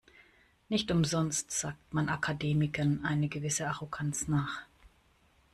[0.67, 4.63] Nicht umsonst sagt man Akademikern eine gewisse Arroganz nach.